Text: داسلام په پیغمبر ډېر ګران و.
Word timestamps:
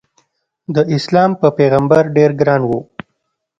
داسلام 0.75 1.31
په 1.41 1.47
پیغمبر 1.57 2.03
ډېر 2.17 2.31
ګران 2.39 2.61
و. 2.69 2.71